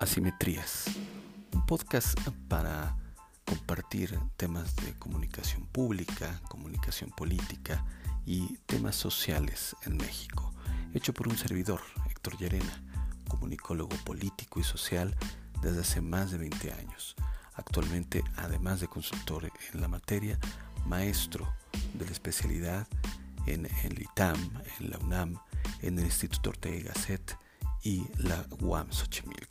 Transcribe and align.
Asimetrías, 0.00 0.86
un 1.52 1.66
podcast 1.66 2.18
para 2.48 2.96
compartir 3.44 4.18
temas 4.38 4.74
de 4.76 4.98
comunicación 4.98 5.66
pública, 5.66 6.40
comunicación 6.48 7.10
política 7.10 7.84
y 8.24 8.56
temas 8.64 8.96
sociales 8.96 9.76
en 9.84 9.98
México, 9.98 10.54
hecho 10.94 11.12
por 11.12 11.28
un 11.28 11.36
servidor, 11.36 11.82
Héctor 12.08 12.38
Llerena, 12.38 12.82
comunicólogo 13.28 13.94
político 14.06 14.58
y 14.58 14.64
social 14.64 15.14
desde 15.60 15.82
hace 15.82 16.00
más 16.00 16.30
de 16.30 16.38
20 16.38 16.72
años. 16.72 17.14
Actualmente, 17.52 18.24
además 18.36 18.80
de 18.80 18.88
consultor 18.88 19.52
en 19.74 19.82
la 19.82 19.88
materia, 19.88 20.38
maestro 20.86 21.46
de 21.92 22.06
la 22.06 22.12
especialidad 22.12 22.88
en 23.44 23.66
el 23.84 24.00
ITAM, 24.00 24.38
en 24.80 24.90
la 24.90 24.98
UNAM, 24.98 25.38
en 25.82 25.98
el 25.98 26.06
Instituto 26.06 26.48
Ortega 26.48 26.76
y 26.78 26.82
Gasset 26.84 27.36
y 27.82 28.06
la 28.16 28.46
UAM 28.60 28.90
Xochimilco. 28.92 29.49